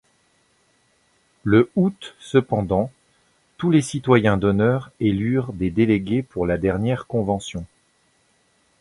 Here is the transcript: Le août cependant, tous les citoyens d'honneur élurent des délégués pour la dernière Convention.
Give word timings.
Le 1.43 1.69
août 1.75 2.15
cependant, 2.19 2.89
tous 3.57 3.69
les 3.69 3.83
citoyens 3.83 4.35
d'honneur 4.35 4.89
élurent 4.99 5.53
des 5.53 5.69
délégués 5.69 6.23
pour 6.23 6.47
la 6.47 6.57
dernière 6.57 7.05
Convention. 7.05 7.67